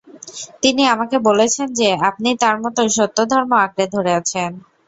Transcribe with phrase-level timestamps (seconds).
[0.63, 4.51] তিনি আমাকে বলেছেন যে, আপনি তার মত সত্য ধর্ম আঁকড়ে ধরে আছেন।